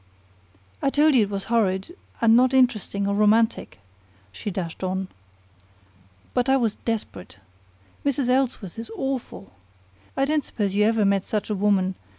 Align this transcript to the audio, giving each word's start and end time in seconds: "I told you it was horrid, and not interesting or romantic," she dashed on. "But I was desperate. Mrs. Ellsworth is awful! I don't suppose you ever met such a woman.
"I 0.81 0.89
told 0.89 1.13
you 1.13 1.21
it 1.21 1.29
was 1.29 1.43
horrid, 1.43 1.95
and 2.21 2.35
not 2.35 2.55
interesting 2.55 3.07
or 3.07 3.13
romantic," 3.13 3.77
she 4.31 4.49
dashed 4.49 4.83
on. 4.83 5.09
"But 6.33 6.49
I 6.49 6.57
was 6.57 6.73
desperate. 6.77 7.37
Mrs. 8.03 8.27
Ellsworth 8.27 8.79
is 8.79 8.91
awful! 8.95 9.51
I 10.17 10.25
don't 10.25 10.43
suppose 10.43 10.73
you 10.73 10.85
ever 10.85 11.05
met 11.05 11.23
such 11.23 11.51
a 11.51 11.55
woman. 11.55 11.93